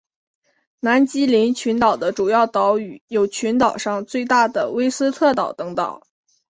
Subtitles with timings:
[0.79, 6.01] 南基林群岛的主要岛屿有群岛上最大的威斯特岛等岛。